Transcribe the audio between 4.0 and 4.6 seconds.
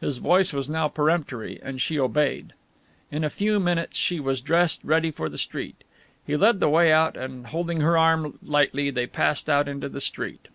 was